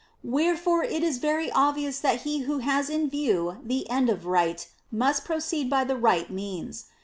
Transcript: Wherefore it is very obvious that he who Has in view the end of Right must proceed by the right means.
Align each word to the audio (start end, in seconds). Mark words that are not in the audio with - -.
Wherefore 0.23 0.81
it 0.83 1.03
is 1.03 1.19
very 1.19 1.51
obvious 1.51 1.99
that 1.99 2.21
he 2.23 2.39
who 2.39 2.57
Has 2.57 2.89
in 2.89 3.07
view 3.07 3.59
the 3.63 3.87
end 3.87 4.09
of 4.09 4.25
Right 4.25 4.67
must 4.91 5.23
proceed 5.25 5.69
by 5.69 5.83
the 5.83 5.95
right 5.95 6.27
means. 6.31 6.85